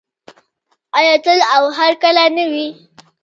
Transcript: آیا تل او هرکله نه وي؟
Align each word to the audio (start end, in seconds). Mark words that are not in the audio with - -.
آیا 0.97 1.15
تل 1.25 1.39
او 1.55 1.63
هرکله 1.77 2.25
نه 2.35 2.43
وي؟ 2.51 2.67